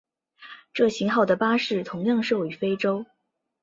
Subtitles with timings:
[0.73, 3.05] 这型号的巴士同样售予非洲。